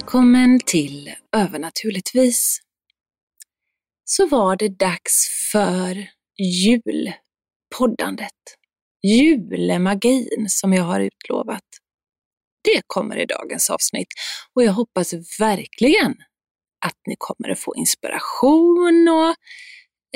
[0.00, 2.60] Välkommen till Övernaturligtvis.
[4.04, 6.06] Så var det dags för
[6.64, 8.32] julpoddandet.
[9.02, 11.64] Julemagin som jag har utlovat.
[12.64, 14.08] Det kommer i dagens avsnitt
[14.54, 16.14] och jag hoppas verkligen
[16.86, 19.34] att ni kommer att få inspiration och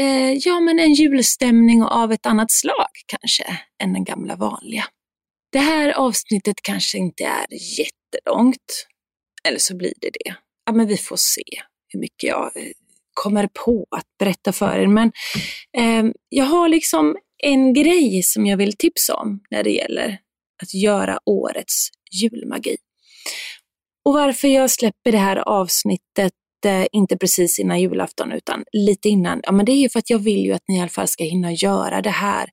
[0.04, 4.84] eh, ja, men en julstämning av ett annat slag kanske än den gamla vanliga.
[5.52, 7.46] Det här avsnittet kanske inte är
[7.78, 8.86] jättelångt,
[9.48, 10.34] eller så blir det det.
[10.66, 11.42] Ja, men vi får se
[11.88, 12.72] hur mycket jag eh,
[13.14, 14.86] kommer på att berätta för er.
[14.86, 15.12] Men
[15.78, 20.18] eh, jag har liksom en grej som jag vill tipsa om när det gäller
[20.62, 22.76] att göra årets julmagi.
[24.04, 26.32] Och varför jag släpper det här avsnittet
[26.66, 30.10] eh, inte precis innan julafton utan lite innan, ja men det är ju för att
[30.10, 32.50] jag vill ju att ni i alla fall ska hinna göra det här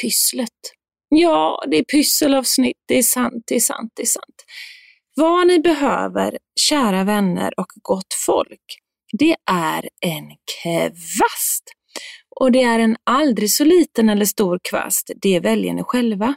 [0.00, 0.50] pysslet.
[1.08, 4.44] Ja, det är pysselavsnitt, det är sant, det är sant, det är sant.
[5.16, 8.78] Vad ni behöver, kära vänner och gott folk,
[9.18, 10.28] det är en
[10.62, 11.64] kvast.
[12.40, 16.34] Och det är en aldrig så liten eller stor kvast, det väljer ni själva.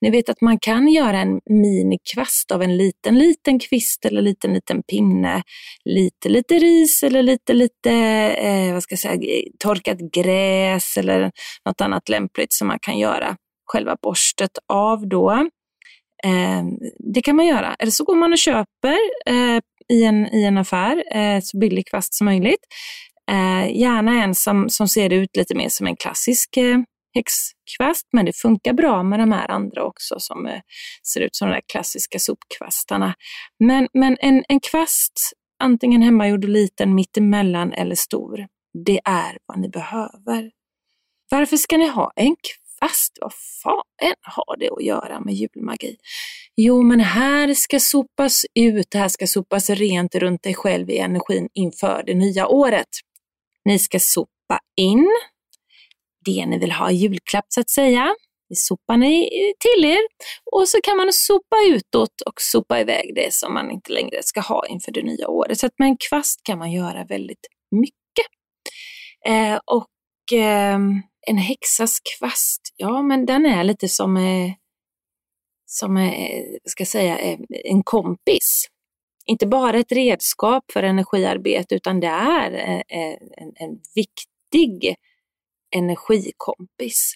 [0.00, 4.52] Ni vet att man kan göra en minikvast av en liten, liten kvist eller liten,
[4.52, 5.42] liten pinne.
[5.84, 7.92] Lite, lite ris eller lite, lite
[8.38, 11.30] eh, vad ska jag säga, torkat gräs eller
[11.66, 13.36] något annat lämpligt som man kan göra
[13.66, 15.48] själva borstet av då.
[16.24, 16.64] Eh,
[17.14, 17.76] det kan man göra.
[17.78, 18.96] Eller så går man och köper
[19.26, 19.60] eh,
[19.92, 22.60] i, en, i en affär eh, så billig kvast som möjligt.
[23.30, 26.78] Eh, gärna en som, som ser ut lite mer som en klassisk eh,
[27.14, 30.60] häxkvast, men det funkar bra med de här andra också som eh,
[31.12, 33.14] ser ut som de där klassiska sopkvastarna.
[33.64, 38.46] Men, men en, en kvast, antingen hemmagjord och liten, mittemellan eller stor,
[38.86, 40.50] det är vad ni behöver.
[41.30, 42.36] Varför ska ni ha en
[42.78, 43.18] kvast?
[43.20, 43.32] Vad
[43.62, 45.96] fan har det att göra med julmagi?
[46.56, 50.98] Jo, men här ska sopas ut, det här ska sopas rent runt dig själv i
[50.98, 52.88] energin inför det nya året.
[53.64, 55.08] Ni ska sopa in
[56.24, 58.14] det ni vill ha i julklapp så att säga.
[58.48, 60.00] Det sopar ni till er
[60.52, 64.40] och så kan man sopa utåt och sopa iväg det som man inte längre ska
[64.40, 65.58] ha inför det nya året.
[65.58, 68.26] Så att med en kvast kan man göra väldigt mycket.
[69.26, 70.78] Eh, och eh,
[71.26, 74.52] en häxas kvast, ja men den är lite som, eh,
[75.66, 78.66] som eh, ska säga, eh, en kompis.
[79.26, 84.96] Inte bara ett redskap för energiarbete utan det är eh, eh en, en viktig
[85.76, 87.14] energikompis.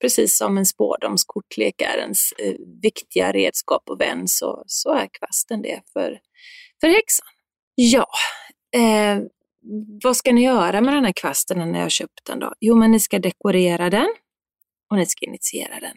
[0.00, 5.62] Precis som en spårdomskortlek är ens eh, viktiga redskap och vän så, så är kvasten
[5.62, 6.20] det för,
[6.80, 7.26] för häxan.
[7.74, 8.06] Ja,
[8.76, 9.18] eh,
[10.02, 12.52] vad ska ni göra med den här kvasten när ni har köpt den då?
[12.60, 14.08] Jo, men ni ska dekorera den
[14.90, 15.96] och ni ska initiera den.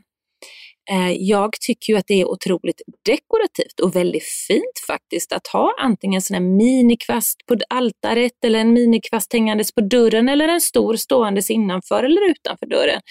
[0.90, 5.76] Eh, jag tycker ju att det är otroligt dekorativt och väldigt fint faktiskt att ha
[5.80, 10.62] antingen en sån här minikvast på altaret eller en minikvast hängandes på dörren eller en
[10.62, 13.02] stor ståendes innanför eller utanför dörren.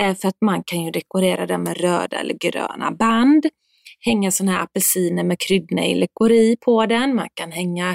[0.00, 3.46] Eh, för att man kan ju dekorera den med röda eller gröna band
[4.04, 7.14] hänga såna här apelsiner med kryddnejlikor i på den.
[7.14, 7.90] Man kan hänga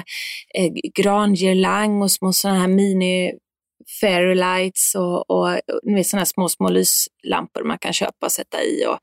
[0.54, 3.32] eh, grangirlang och små såna här mini
[4.00, 8.32] fairy lights och, och, och ni vet, såna små, små lyslampor man kan köpa och
[8.32, 8.86] sätta i.
[8.86, 8.98] Och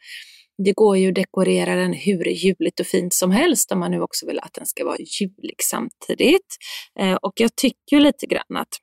[0.65, 4.01] det går ju att dekorera den hur juligt och fint som helst om man nu
[4.01, 6.57] också vill att den ska vara julig samtidigt.
[6.99, 8.73] Eh, och jag tycker lite grann att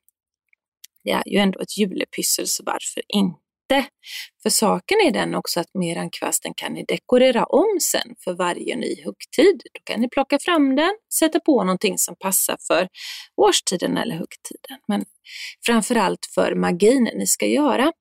[1.04, 3.43] det är ju ändå ett julepyssel, så varför inte?
[4.42, 8.96] För saken är den också att merankvasten kan ni dekorera om sen för varje ny
[9.04, 9.62] högtid.
[9.74, 12.88] Då kan ni plocka fram den, sätta på någonting som passar för
[13.36, 14.78] årstiden eller högtiden.
[14.88, 15.04] Men
[15.66, 17.92] framförallt för magin ni ska göra.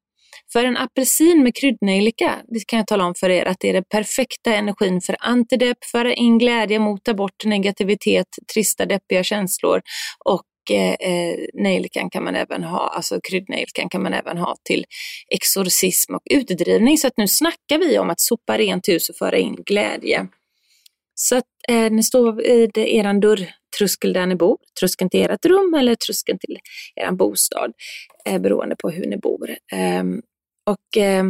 [0.54, 3.74] För en apelsin med kryddnejlika, det kan jag tala om för er, att det är
[3.74, 9.82] den perfekta energin för antidepp, föra in glädje, mota bort negativitet, trista, deppiga känslor
[10.26, 14.86] och eh, eh, nejlikan kan man även ha, alltså kryddnejlikan kan man även ha till
[15.30, 16.98] exorcism och utdrivning.
[16.98, 20.28] Så att nu snackar vi om att sopa rent hus och föra in glädje.
[21.16, 25.74] Så att eh, ni står vid er dörrtröskel där ni bor, tröskeln till ert rum
[25.74, 26.60] eller tröskeln till
[26.96, 27.74] er bostad,
[28.26, 29.50] eh, beroende på hur ni bor.
[29.50, 30.04] Eh,
[30.66, 31.24] och eh,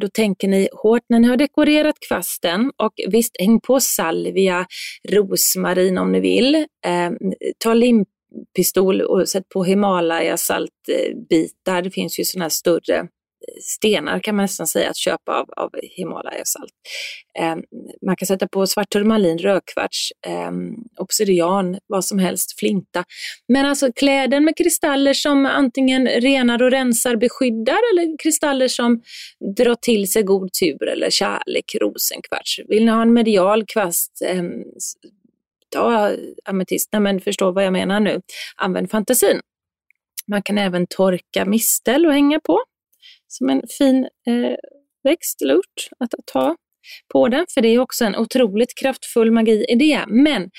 [0.00, 4.66] då tänker ni hårt när ni har dekorerat kvasten och visst, häng på salvia,
[5.08, 6.54] rosmarin om ni vill.
[6.86, 7.10] Eh,
[7.58, 7.74] ta
[8.56, 11.82] Pistol och sätt på Himalaya saltbitar.
[11.82, 13.06] Det finns ju sådana här större eh,
[13.62, 16.72] stenar kan man nästan säga att köpa av, av Himalaya-salt.
[17.38, 17.56] Eh,
[18.06, 20.52] man kan sätta på svart turmalin, rödkvarts, eh,
[20.98, 23.04] obsidian, vad som helst, flinta.
[23.48, 29.02] Men alltså kläden med kristaller som antingen renar och rensar, beskyddar eller kristaller som
[29.56, 32.60] drar till sig god tur eller kärlek, rosenkvarts.
[32.68, 34.42] Vill ni ha en medial kvast, eh,
[35.76, 38.20] Ja, ametist, nej men förstå vad jag menar nu.
[38.56, 39.40] Använd fantasin.
[40.30, 42.62] Man kan även torka mistel och hänga på
[43.28, 44.56] som en fin eh,
[45.04, 46.56] växt eller ört att ta
[47.12, 50.04] på den, för det är också en otroligt kraftfull magi i det.
[50.06, 50.50] Men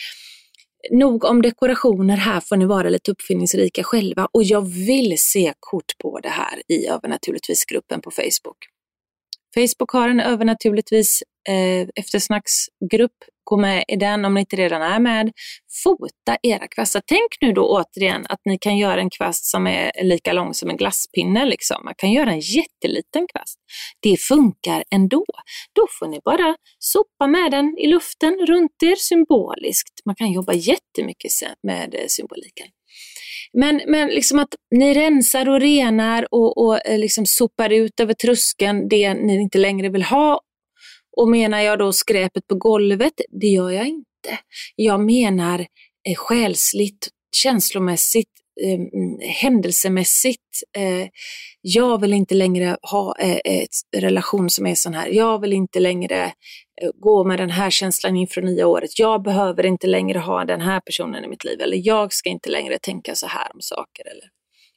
[0.92, 5.98] nog om dekorationer, här får ni vara lite uppfinningsrika själva och jag vill se kort
[6.02, 8.58] på det här i Övernaturligtvis-gruppen på Facebook.
[9.58, 15.00] Facebook har en övernaturligtvis eh, eftersnacksgrupp gå med i den om ni inte redan är
[15.00, 15.32] med.
[15.84, 17.02] Fota era kvastar.
[17.06, 20.70] Tänk nu då återigen att ni kan göra en kvast som är lika lång som
[20.70, 21.46] en glasspinne.
[21.46, 21.78] Liksom.
[21.84, 23.60] Man kan göra en jätteliten kvast.
[24.00, 25.26] Det funkar ändå.
[25.76, 30.06] Då får ni bara sopa med den i luften runt er symboliskt.
[30.06, 31.32] Man kan jobba jättemycket
[31.64, 32.68] med eh, symboliken.
[33.54, 38.14] Men, men liksom att ni rensar och renar och, och eh, liksom sopar ut över
[38.14, 40.42] tröskeln det ni inte längre vill ha
[41.18, 43.14] och menar jag då skräpet på golvet?
[43.42, 44.40] Det gör jag inte.
[44.76, 45.60] Jag menar
[46.10, 48.32] eh, själsligt, känslomässigt,
[48.64, 48.80] eh,
[49.30, 50.42] händelsemässigt.
[50.78, 51.08] Eh,
[51.62, 53.40] jag vill inte längre ha eh,
[53.92, 55.08] en relation som är sån här.
[55.08, 56.24] Jag vill inte längre
[56.82, 59.00] eh, gå med den här känslan inför nya året.
[59.00, 61.62] Jag behöver inte längre ha den här personen i mitt liv.
[61.62, 64.08] Eller jag ska inte längre tänka så här om saker.
[64.12, 64.30] Eller,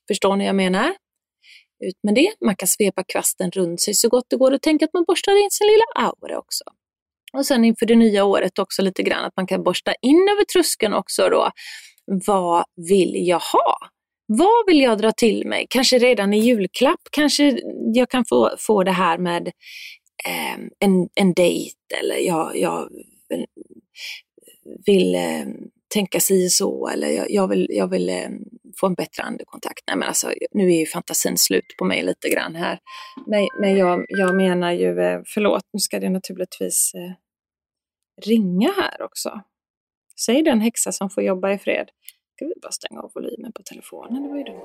[0.08, 0.94] förstår ni vad jag menar?
[1.84, 2.34] ut med det.
[2.44, 5.44] Man kan svepa kvasten runt sig så gott det går och tänka att man borstar
[5.44, 6.64] in sin lilla aura också.
[7.32, 10.44] Och sen inför det nya året också lite grann att man kan borsta in över
[10.44, 11.50] tröskeln också då.
[12.26, 13.76] Vad vill jag ha?
[14.26, 15.66] Vad vill jag dra till mig?
[15.70, 17.60] Kanske redan i julklapp, kanske
[17.94, 19.46] jag kan få, få det här med
[20.26, 22.88] eh, en, en dejt eller jag, jag
[24.86, 25.46] vill eh,
[25.94, 28.28] tänka si så eller jag, jag vill, jag vill eh,
[28.80, 29.82] få en bättre andekontakt.
[29.86, 32.78] Nej men alltså, nu är ju fantasin slut på mig lite grann här.
[33.26, 37.12] Men, men jag, jag menar ju, eh, förlåt, nu ska det naturligtvis eh,
[38.28, 39.40] ringa här också.
[40.26, 41.88] Säg den häxa som får jobba i fred.
[42.37, 44.61] Ska vi bara stänga av volymen på telefonen, det var ju dumt.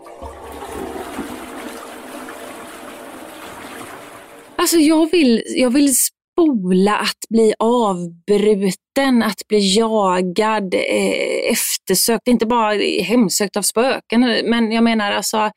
[4.56, 12.46] Alltså jag vill, jag vill spola, att bli avbruten, att bli jagad, eh, eftersökt, inte
[12.46, 12.74] bara
[13.04, 15.52] hemsökt av spöken, men jag menar alltså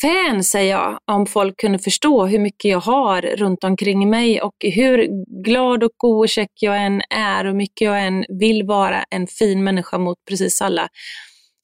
[0.00, 4.54] fan säger jag, om folk kunde förstå hur mycket jag har runt omkring mig och
[4.60, 5.08] hur
[5.44, 9.04] glad och god och check jag än är och hur mycket jag än vill vara
[9.10, 10.88] en fin människa mot precis alla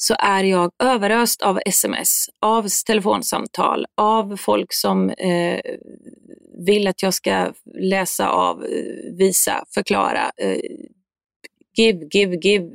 [0.02, 5.60] så är jag överöst av sms, av telefonsamtal, av folk som eh,
[6.66, 10.30] vill att jag ska läsa av, eh, visa, förklara.
[10.36, 10.58] Eh,
[11.80, 12.70] give, give, give.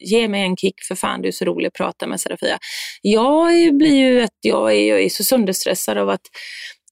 [0.00, 2.58] Ge mig en kick för fan, du är så rolig att prata med Serafia.
[3.02, 6.26] Jag blir ju att jag är, jag är så sönderstressad av att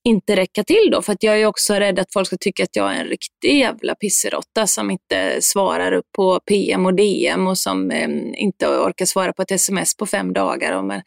[0.07, 1.01] inte räcka till då.
[1.01, 3.59] För att jag är också rädd att folk ska tycka att jag är en riktig
[3.59, 9.05] jävla pisserotta som inte svarar upp på PM och DM och som eh, inte orkar
[9.05, 10.77] svara på ett sms på fem dagar.
[10.77, 11.01] Och men...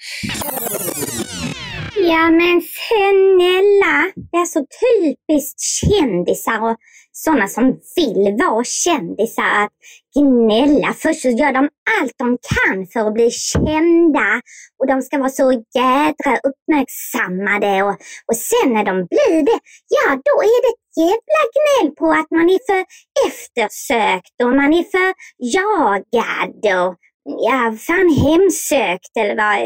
[1.96, 6.76] Ja men snälla, det är så typiskt kändisar och
[7.12, 9.72] sådana som vill vara kändisar att
[10.16, 10.92] gnälla.
[11.02, 11.68] Först så gör de
[12.00, 14.40] allt de kan för att bli kända
[14.78, 17.96] och de ska vara så jädra uppmärksammade och,
[18.28, 22.30] och sen när de blir det, ja då är det ett jävla gnäll på att
[22.30, 22.84] man är för
[23.28, 25.10] eftersökt och man är för
[25.56, 29.58] jagad och ja, fan hemsökt eller vad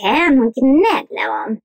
[0.00, 1.58] fan hon gnäller om.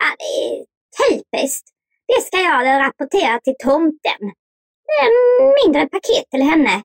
[0.00, 0.64] Ja, det är
[1.02, 1.66] typiskt.
[2.06, 4.22] Det ska jag rapportera till tomten.
[5.02, 5.14] En
[5.64, 6.82] mindre paket till henne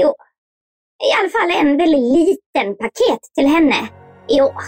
[0.00, 0.27] i år.
[1.00, 3.88] I alla fall en väldigt liten paket till henne
[4.28, 4.62] i år.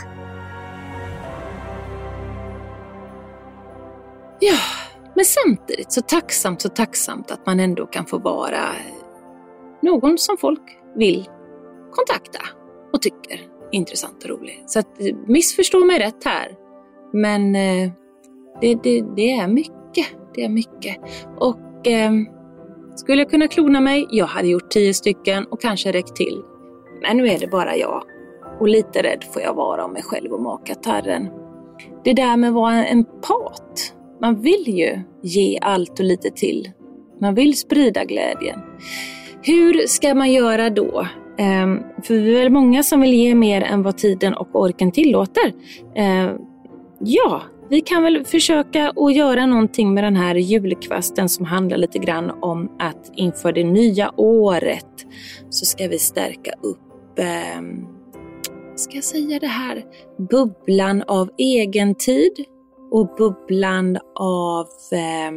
[4.41, 4.59] Ja,
[5.15, 8.69] men samtidigt så tacksamt, så tacksamt att man ändå kan få vara
[9.83, 10.63] någon som folk
[10.97, 11.29] vill
[11.91, 12.41] kontakta
[12.93, 13.41] och tycker är
[13.73, 14.65] intressant och rolig.
[14.67, 16.57] Så att, eh, missförstå mig rätt här,
[17.13, 17.91] men eh,
[18.61, 20.07] det, det, det, är mycket.
[20.35, 20.97] Det är mycket.
[21.39, 22.13] Och eh,
[23.01, 24.07] skulle jag kunna klona mig?
[24.11, 26.43] Jag hade gjort tio stycken och kanske räckt till.
[27.03, 28.03] Men nu är det bara jag.
[28.61, 31.29] Och lite rädd får jag vara om mig själv och makatarren.
[32.05, 33.95] Det där med att vara en empat.
[34.21, 36.71] Man vill ju ge allt och lite till.
[37.21, 38.61] Man vill sprida glädjen.
[39.43, 41.07] Hur ska man göra då?
[41.39, 44.93] Ehm, för vi är väl många som vill ge mer än vad tiden och orken
[44.93, 45.53] tillåter.
[45.95, 46.31] Ehm,
[46.99, 51.99] ja, vi kan väl försöka att göra någonting med den här julkvasten som handlar lite
[51.99, 55.07] grann om att inför det nya året
[55.51, 57.63] så ska vi stärka upp, eh,
[58.77, 59.85] ska jag säga det här,
[60.31, 62.33] bubblan av egen tid
[62.91, 65.33] och bubblan av eh,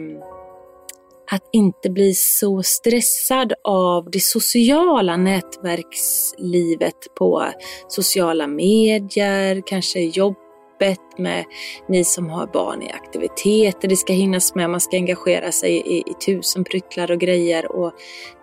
[1.31, 7.45] att inte bli så stressad av det sociala nätverkslivet på
[7.87, 10.35] sociala medier, kanske jobb
[10.73, 11.45] jobbet, med
[11.87, 13.87] ni som har barn i aktiviteter.
[13.87, 17.71] Det ska hinnas med, man ska engagera sig i, i tusen pryttlar och grejer.
[17.71, 17.93] Och,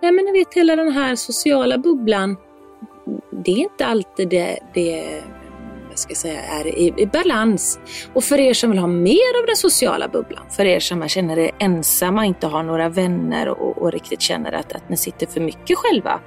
[0.03, 2.37] nej men ni vet hela den här sociala bubblan,
[3.45, 5.23] det är inte alltid det, det
[5.91, 7.79] jag ska säga, är i, i, balans.
[8.15, 11.39] Och för er som vill ha mer av den sociala bubblan, för er som känner
[11.39, 15.41] er ensamma, inte har några vänner och, och riktigt känner att, att ni sitter för
[15.41, 16.21] mycket själva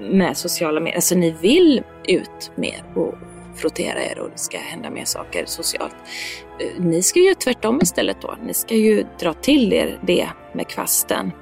[0.00, 3.14] med sociala medier, alltså ni vill ut mer och,
[3.56, 5.96] frottera er och det ska hända mer saker socialt.
[6.60, 8.34] Eh, ni ska ju tvärtom istället då.
[8.42, 11.32] Ni ska ju dra till er det med kvasten.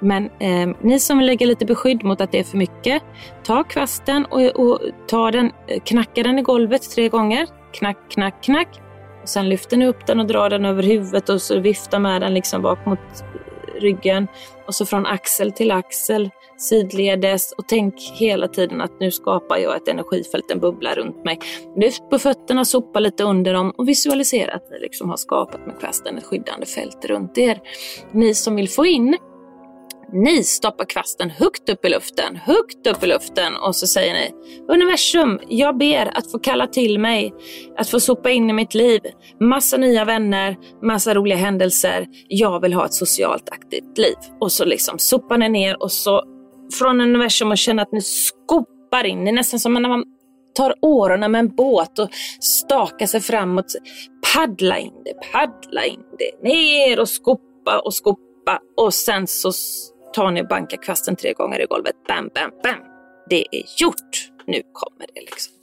[0.00, 3.02] Men eh, ni som vill lägga lite beskydd mot att det är för mycket,
[3.42, 7.46] ta kvasten och, och ta den, eh, knacka den i golvet tre gånger.
[7.72, 8.80] Knack, knack, knack.
[9.22, 12.20] Och sen lyfter ni upp den och drar den över huvudet och så viftar med
[12.20, 14.28] den liksom bak mot eh, ryggen.
[14.66, 19.76] Och så från axel till axel sidledes och tänk hela tiden att nu skapar jag
[19.76, 21.38] ett energifält, en bubbla runt mig.
[21.76, 25.80] Lyft på fötterna, sopa lite under dem och visualisera att ni liksom har skapat med
[25.80, 27.60] kvasten ett skyddande fält runt er.
[28.12, 29.16] Ni som vill få in
[30.14, 34.30] ni stoppar kvasten högt upp i luften, högt upp i luften och så säger ni
[34.68, 37.34] Universum, jag ber att få kalla till mig,
[37.78, 39.00] att få sopa in i mitt liv,
[39.40, 42.06] massa nya vänner, massa roliga händelser.
[42.28, 44.14] Jag vill ha ett socialt aktivt liv.
[44.40, 46.22] Och så liksom sopar ni ner och så
[46.78, 49.24] från universum och känner att ni skopar in.
[49.24, 50.04] Det är nästan som när man
[50.54, 52.08] tar årorna med en båt och
[52.40, 53.72] stakar sig framåt.
[54.34, 59.52] Paddla in det, paddla in det, ner och skopa och skopa och sen så
[60.14, 61.94] tar ni och bankar kvasten tre gånger i golvet.
[62.08, 62.80] Bam, bam, bam.
[63.30, 64.30] Det är gjort.
[64.46, 65.54] Nu kommer det liksom.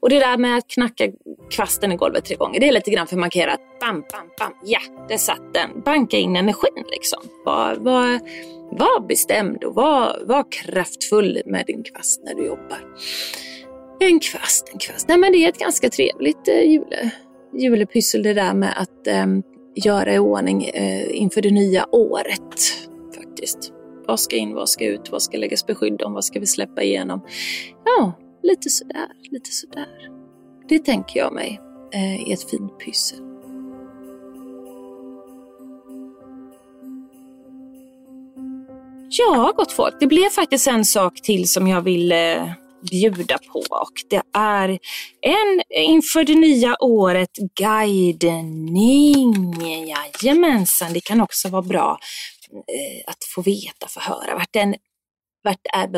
[0.00, 1.08] Och det där med att knacka
[1.50, 4.28] kvasten i golvet tre gånger, det är lite grann för att markera att bam, bam,
[4.38, 5.82] bam, ja, det satt den.
[5.84, 7.22] Banka in energin liksom.
[7.44, 8.20] Var, var,
[8.78, 12.78] var bestämd och var, var kraftfull med din kvast när du jobbar.
[14.00, 15.08] En kvast, en kvast.
[15.08, 17.10] Nej, men det är ett ganska trevligt eh, jule,
[17.58, 19.26] julepyssel det där med att eh,
[19.74, 22.54] göra i ordning eh, inför det nya året.
[23.16, 23.72] faktiskt.
[24.06, 26.82] Vad ska in, vad ska ut, vad ska läggas beskydd om, vad ska vi släppa
[26.82, 27.20] igenom?
[27.84, 28.12] Ja,
[28.42, 30.10] lite sådär, lite sådär.
[30.68, 31.60] Det tänker jag mig
[31.94, 33.31] eh, är ett fint pyssel.
[39.18, 39.94] Ja, gott folk.
[40.00, 42.52] Det blev faktiskt en sak till som jag ville eh,
[42.90, 44.68] bjuda på och det är
[45.20, 49.54] en inför det nya året guidning.
[50.22, 51.98] Jajamensan, det kan också vara bra
[52.52, 54.74] eh, att få veta, få höra vart den
[55.44, 55.88] vart är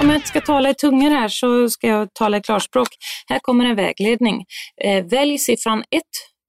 [0.00, 2.88] om jag inte ska tala i tungor här så ska jag tala i klarspråk.
[3.28, 4.44] Här kommer en vägledning.
[4.84, 6.02] Eh, välj siffran 1,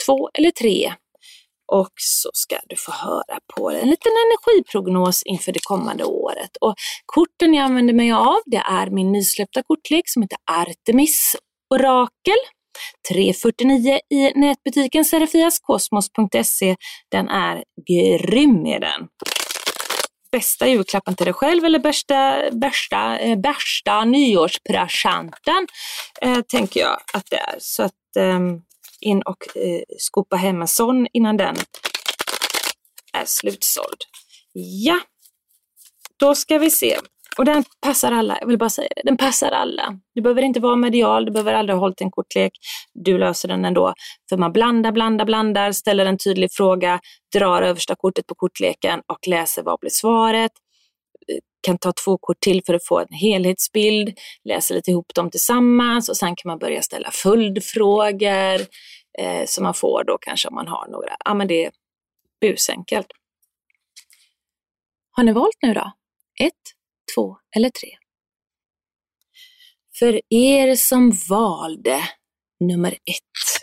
[0.09, 0.93] två eller tre
[1.71, 6.57] och så ska du få höra på en liten energiprognos inför det kommande året.
[6.61, 6.75] Och
[7.05, 11.35] korten jag använder mig av det är min nysläppta kortlek som heter Artemis
[11.73, 12.37] Orakel.
[13.09, 16.75] 349 i nätbutiken serafiaskosmos.se.
[17.11, 19.07] Den är grym är den.
[20.31, 25.67] Bästa julklappen till dig själv eller bästa, bästa, eh, bästa nyårspresenten
[26.21, 27.55] eh, tänker jag att det är.
[27.59, 28.39] Så att eh,
[29.01, 31.55] in och eh, skopa hem en sån innan den
[33.13, 33.97] är slutsåld.
[34.53, 34.99] Ja,
[36.19, 36.97] då ska vi se.
[37.37, 39.99] Och den passar alla, jag vill bara säga det, den passar alla.
[40.15, 42.51] Du behöver inte vara medial, du behöver aldrig ha hållit en kortlek.
[42.93, 43.93] Du löser den ändå.
[44.29, 46.99] För man blandar, blandar, blandar, ställer en tydlig fråga,
[47.35, 50.51] drar översta kortet på kortleken och läser vad blir svaret
[51.61, 56.09] kan ta två kort till för att få en helhetsbild, läsa lite ihop dem tillsammans
[56.09, 58.61] och sen kan man börja ställa följdfrågor
[59.19, 61.15] eh, som man får då kanske om man har några.
[61.25, 61.71] Ja men det är
[62.41, 63.07] busenkelt.
[65.11, 65.91] Har ni valt nu då?
[66.43, 66.53] Ett,
[67.15, 67.89] två eller tre?
[69.99, 71.99] För er som valde
[72.59, 73.58] nummer ett.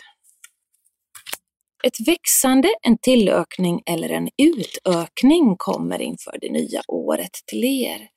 [1.87, 8.07] Ett växande, en tillökning eller en utökning kommer inför det nya året till er.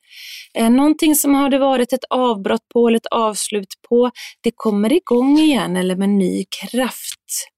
[0.55, 4.11] Eh, någonting som hade varit ett avbrott på eller ett avslut på,
[4.41, 7.49] det kommer igång igen eller med ny kraft.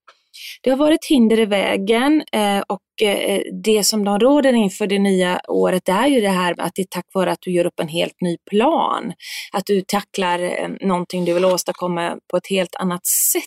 [0.61, 4.99] Det har varit hinder i vägen eh, och eh, det som de råder inför det
[4.99, 7.79] nya året är ju det här att det är tack vare att du gör upp
[7.79, 9.13] en helt ny plan.
[9.51, 13.43] Att du tacklar någonting du vill åstadkomma på ett helt annat sätt.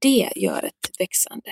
[0.00, 1.50] Det gör ett växande.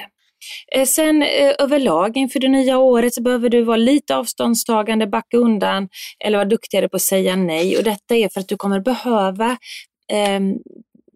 [0.74, 5.36] Eh, sen eh, överlag inför det nya året så behöver du vara lite avståndstagande, backa
[5.36, 5.88] undan
[6.24, 7.76] eller vara duktigare på att säga nej.
[7.76, 9.50] Och detta är för att du kommer behöva
[10.12, 10.40] eh,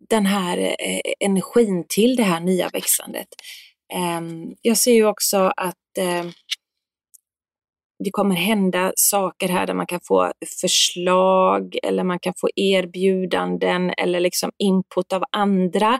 [0.08, 3.28] den här eh, energin till det här nya växandet.
[3.94, 4.20] Eh,
[4.62, 6.24] jag ser ju också att eh,
[8.04, 13.90] det kommer hända saker här där man kan få förslag eller man kan få erbjudanden
[13.98, 15.98] eller liksom input av andra.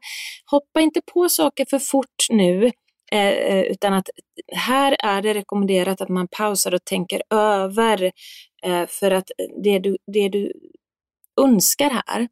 [0.51, 2.71] Hoppa inte på saker för fort nu.
[3.13, 4.09] Eh, eh, utan att
[4.53, 8.13] här är det rekommenderat att man pausar och tänker över.
[8.65, 9.31] Eh, för att
[9.63, 10.53] det du, det du
[11.41, 12.29] önskar här,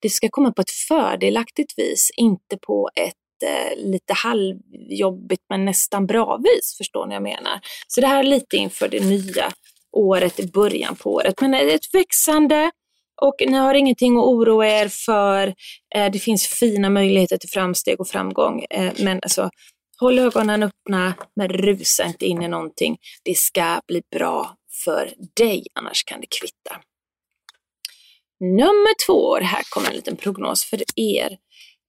[0.00, 6.06] det ska komma på ett fördelaktigt vis, inte på ett eh, lite halvjobbigt men nästan
[6.06, 7.60] bra vis, förstår ni vad jag menar?
[7.88, 9.52] Så det här är lite inför det nya
[9.92, 11.40] året, i början på året.
[11.40, 12.70] Men ett växande
[13.22, 15.54] och ni har ingenting att oroa er för.
[15.94, 18.64] Eh, det finns fina möjligheter till framsteg och framgång.
[18.98, 19.50] Men alltså,
[20.04, 22.96] Håll ögonen öppna, men rusa inte in i någonting.
[23.22, 26.80] Det ska bli bra för dig, annars kan det kvitta.
[28.40, 31.36] Nummer två, här kommer en liten prognos för er.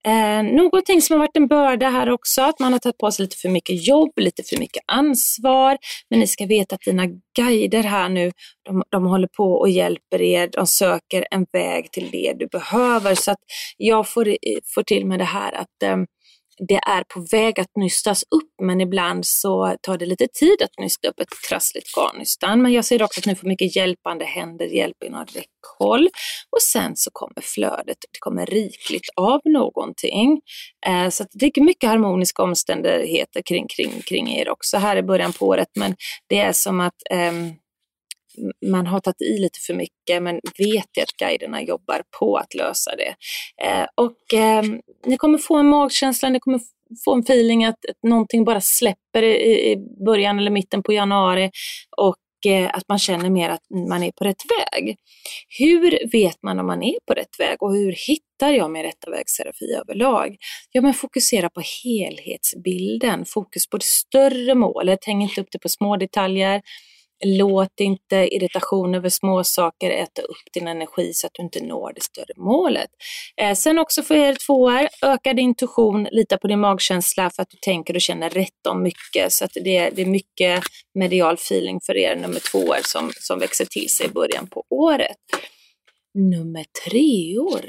[0.08, 3.24] Eh, någonting som har varit en börda här också, att man har tagit på sig
[3.24, 5.78] lite för mycket jobb, lite för mycket ansvar.
[6.10, 7.06] Men ni ska veta att dina
[7.38, 8.32] guider här nu,
[8.66, 13.16] de, de håller på och hjälper er, de söker en väg till det du behöver.
[13.16, 13.40] Så att
[13.78, 14.36] jag får, eh,
[14.76, 15.98] får till med det här att eh,
[16.68, 20.80] det är på väg att nystas upp men ibland så tar det lite tid att
[20.80, 22.62] nysta upp ett trassligt garnnystan.
[22.62, 26.10] Men jag ser också att ni får mycket hjälpande händer, hjälp inom räckhåll
[26.52, 30.42] och sen så kommer flödet, det kommer rikligt av någonting.
[30.88, 35.34] Eh, så det är mycket harmoniska omständigheter kring, kring, kring er också här i början
[35.34, 35.96] på året men
[36.30, 37.32] det är som att eh,
[38.66, 42.92] man har tagit i lite för mycket men vet att guiderna jobbar på att lösa
[42.96, 43.16] det.
[43.66, 44.64] Eh, och eh,
[45.06, 46.60] ni kommer få en magkänsla, ni kommer
[47.06, 51.52] få en feeling att, att någonting bara släpper i, i början eller mitten på januari
[51.98, 54.44] och eh, att man känner mer att man är på rätt
[54.74, 54.98] väg.
[55.60, 59.12] Hur vet man om man är på rätt väg och hur hittar jag min rätta
[59.12, 59.26] väg
[59.82, 60.36] överlag?
[60.72, 65.70] Ja, men fokusera på helhetsbilden, fokus på det större målet, häng inte upp det på
[65.70, 66.62] små detaljer.
[67.24, 72.04] Låt inte irritation över småsaker äta upp din energi så att du inte når det
[72.04, 72.90] större målet.
[73.42, 77.50] Eh, sen också för er tvåor, öka din intuition, lita på din magkänsla för att
[77.50, 79.34] du tänker och känner rätt om mycket.
[79.34, 80.64] Så att det, är, det är mycket
[81.00, 85.18] medial feeling för er nummer tvåor som, som växer till sig i början på året.
[86.14, 87.66] Nummer treor.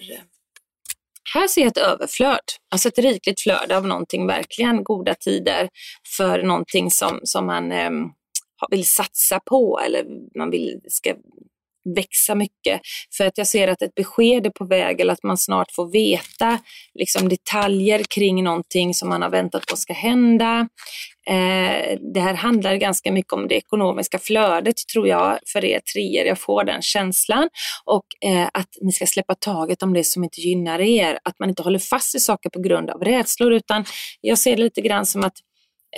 [1.35, 5.69] Här ser jag ett överflöd, alltså ett rikligt flöde av någonting, verkligen goda tider
[6.17, 7.91] för någonting som, som man eh,
[8.71, 10.05] vill satsa på eller
[10.39, 11.15] man vill ska
[11.95, 12.81] växa mycket.
[13.17, 15.93] För att jag ser att ett besked är på väg eller att man snart får
[15.93, 16.59] veta
[16.95, 20.69] liksom, detaljer kring någonting som man har väntat på ska hända.
[21.29, 26.27] Eh, det här handlar ganska mycket om det ekonomiska flödet tror jag för er treor.
[26.27, 27.49] Jag får den känslan.
[27.85, 31.19] Och eh, att ni ska släppa taget om det som inte gynnar er.
[31.23, 33.85] Att man inte håller fast i saker på grund av rädslor utan
[34.21, 35.37] jag ser det lite grann som att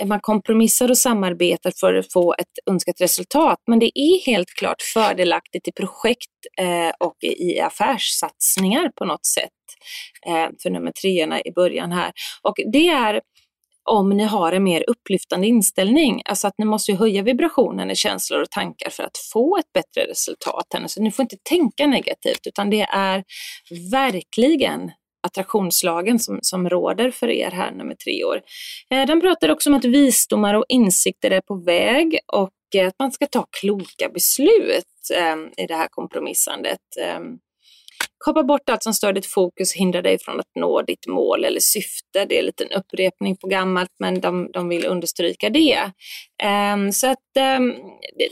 [0.05, 3.57] man kompromissar och samarbetar för att få ett önskat resultat.
[3.67, 6.29] Men det är helt klart fördelaktigt i projekt
[6.61, 9.49] eh, och i affärssatsningar på något sätt
[10.27, 12.11] eh, för nummer treorna i början här.
[12.43, 13.21] Och det är
[13.89, 16.21] om ni har en mer upplyftande inställning.
[16.25, 20.11] Alltså att ni måste höja vibrationen i känslor och tankar för att få ett bättre
[20.11, 20.65] resultat.
[20.87, 23.23] Så ni får inte tänka negativt utan det är
[23.91, 24.91] verkligen
[25.27, 28.41] attraktionslagen som, som råder för er här nummer tre år.
[28.91, 32.95] Eh, den pratar också om att visdomar och insikter är på väg och eh, att
[32.99, 36.79] man ska ta kloka beslut eh, i det här kompromissandet
[38.25, 41.45] kapa bort allt som stör ditt fokus och hindrar dig från att nå ditt mål
[41.45, 42.25] eller syfte.
[42.25, 45.91] Det är lite en upprepning på gammalt men de, de vill understryka det.
[46.73, 47.75] Um, så att um,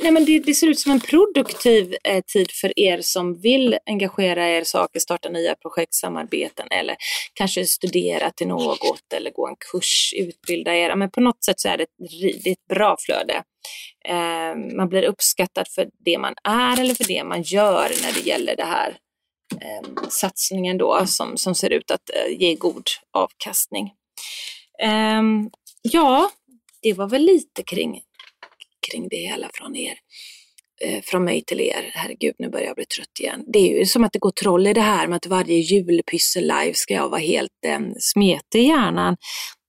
[0.02, 3.78] nej, men det, det, ser ut som en produktiv eh, tid för er som vill
[3.86, 6.96] engagera er saker, starta nya projekt, samarbeten eller
[7.34, 10.96] kanske studera till något eller gå en kurs, utbilda er.
[10.96, 13.44] Men på något sätt så är det ett, det är ett bra flöde.
[14.10, 18.30] Um, man blir uppskattad för det man är eller för det man gör när det
[18.30, 18.98] gäller det här
[19.62, 23.92] eh, satsningen då som, som ser ut att eh, ge god avkastning.
[24.84, 25.22] Eh,
[25.82, 26.30] ja,
[26.82, 28.02] det var väl lite kring,
[28.92, 30.00] kring det hela från er.
[30.82, 31.92] Eh, från mig till er.
[31.94, 33.44] Herregud, nu börjar jag bli trött igen.
[33.48, 36.44] Det är ju som att det går troll i det här med att varje julpyssel
[36.44, 39.18] live ska jag vara helt eh, smetig i hjärnan.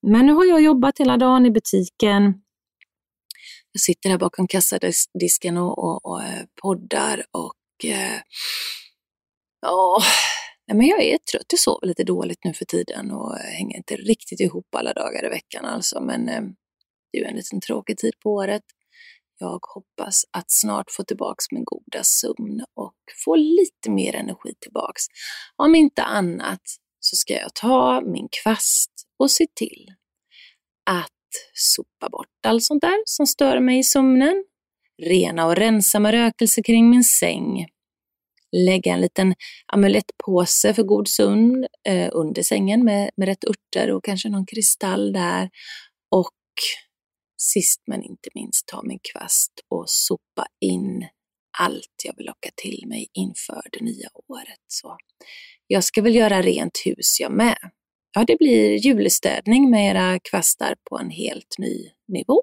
[0.07, 2.35] Men nu har jag jobbat hela dagen i butiken.
[3.73, 8.21] Jag sitter här bakom kassadisken och, och, och eh, poddar och eh,
[9.61, 10.03] Ja,
[10.75, 11.47] men jag är trött.
[11.49, 15.27] Jag sover lite dåligt nu för tiden och eh, hänger inte riktigt ihop alla dagar
[15.27, 16.01] i veckan alltså.
[16.01, 16.43] Men eh,
[17.13, 18.63] det är ju en liten tråkig tid på året.
[19.39, 22.95] Jag hoppas att snart få tillbaks min goda sömn och
[23.25, 25.03] få lite mer energi tillbaks.
[25.57, 26.63] Om inte annat
[27.01, 29.87] så ska jag ta min kvast och se till
[30.91, 31.09] att
[31.53, 34.45] sopa bort allt sånt där som stör mig i sömnen,
[35.03, 37.67] rena och rensa med rökelse kring min säng,
[38.57, 39.35] lägga en liten
[39.67, 45.13] amulettpåse för god sömn eh, under sängen med, med rätt örter och kanske någon kristall
[45.13, 45.51] där.
[46.11, 46.35] Och
[47.43, 51.09] sist men inte minst ta min kvast och sopa in
[51.59, 54.61] allt jag vill locka till mig inför det nya året.
[54.67, 54.97] Så
[55.67, 57.59] jag ska väl göra rent hus jag med.
[58.15, 62.43] Ja, det blir julstädning med era kvastar på en helt ny nivå.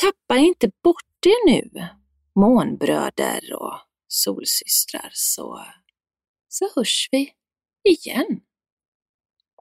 [0.00, 1.88] Tappa inte bort er nu
[2.36, 5.64] månbröder och solsystrar så,
[6.48, 7.32] så hörs vi
[7.82, 8.40] igen.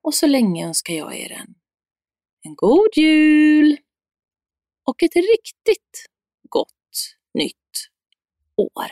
[0.02, 1.56] Och så länge önskar jag er en,
[2.42, 3.78] en god jul
[4.84, 6.06] och ett riktigt
[6.50, 7.90] gott nytt
[8.58, 8.92] år.